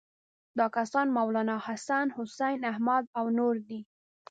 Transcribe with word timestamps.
دا 0.57 0.65
کسان 0.77 1.07
مولناحسن، 1.17 2.05
حسین 2.17 2.59
احمد 2.71 3.03
او 3.17 3.25
نور 3.37 3.55
دي. 3.67 3.79